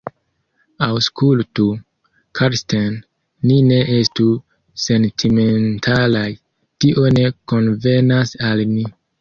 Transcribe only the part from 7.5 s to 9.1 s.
konvenas al ni.